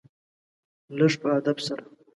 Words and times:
لږ 0.97 1.13
په 1.21 1.27
ادب 1.37 1.57
سره. 1.65 1.83